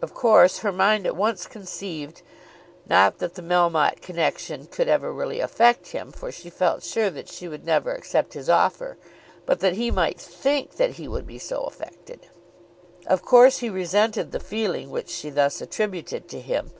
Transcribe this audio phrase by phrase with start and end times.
[0.00, 2.22] Of course her mind at once conceived,
[2.88, 7.28] not that the Melmotte connection could ever really affect him, for she felt sure that
[7.28, 8.96] she would never accept his offer,
[9.46, 12.28] but that he might think that he would be so affected.
[13.08, 16.70] Of course she resented the feeling which she thus attributed to him.